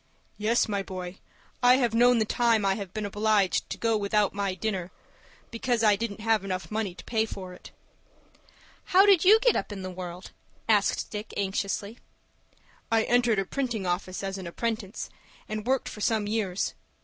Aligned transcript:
"Yes, 0.39 0.67
my 0.67 0.81
boy, 0.81 1.19
I 1.61 1.75
have 1.75 1.93
known 1.93 2.17
the 2.17 2.25
time 2.25 2.65
I 2.65 2.73
have 2.73 2.91
been 2.91 3.05
obliged 3.05 3.69
to 3.69 3.77
go 3.77 3.95
without 3.95 4.33
my 4.33 4.55
dinner 4.55 4.91
because 5.51 5.83
I 5.83 5.95
didn't 5.95 6.21
have 6.21 6.43
enough 6.43 6.71
money 6.71 6.95
to 6.95 7.03
pay 7.03 7.27
for 7.27 7.53
it." 7.53 7.69
"How 8.85 9.05
did 9.05 9.23
you 9.23 9.39
get 9.41 9.55
up 9.55 9.71
in 9.71 9.83
the 9.83 9.91
world," 9.91 10.31
asked 10.67 11.11
Dick, 11.11 11.35
anxiously. 11.37 11.99
"I 12.91 13.03
entered 13.03 13.37
a 13.37 13.45
printing 13.45 13.85
office 13.85 14.23
as 14.23 14.39
an 14.39 14.47
apprentice, 14.47 15.11
and 15.47 15.67
worked 15.67 15.87
for 15.87 16.01
some 16.01 16.25
years. 16.27 16.73